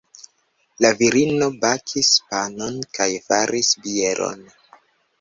La 0.85 0.89
virino 1.01 1.51
bakis 1.67 2.11
panon 2.33 2.83
kaj 2.99 3.11
faris 3.31 3.73
bieron. 3.87 4.47